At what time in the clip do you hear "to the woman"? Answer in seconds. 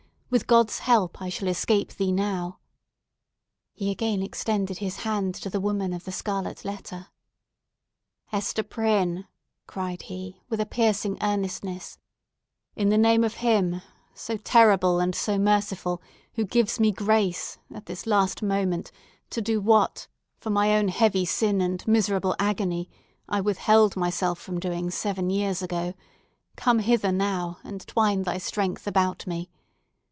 5.35-5.91